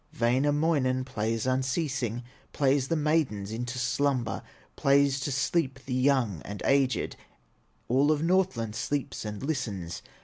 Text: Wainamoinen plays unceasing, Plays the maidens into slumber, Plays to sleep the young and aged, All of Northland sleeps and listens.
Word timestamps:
Wainamoinen 0.19 1.05
plays 1.05 1.45
unceasing, 1.45 2.23
Plays 2.53 2.87
the 2.87 2.95
maidens 2.95 3.51
into 3.51 3.77
slumber, 3.77 4.41
Plays 4.75 5.19
to 5.19 5.31
sleep 5.31 5.77
the 5.85 5.93
young 5.93 6.41
and 6.43 6.63
aged, 6.65 7.15
All 7.87 8.11
of 8.11 8.23
Northland 8.23 8.73
sleeps 8.75 9.25
and 9.25 9.43
listens. 9.43 10.01